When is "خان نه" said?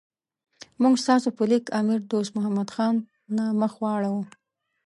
2.75-3.45